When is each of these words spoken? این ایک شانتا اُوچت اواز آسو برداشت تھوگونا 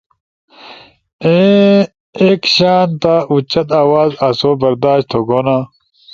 این 1.25 1.79
ایک 2.21 2.41
شانتا 2.55 3.15
اُوچت 3.31 3.69
اواز 3.81 4.11
آسو 4.27 4.49
برداشت 4.61 5.05
تھوگونا 5.09 5.57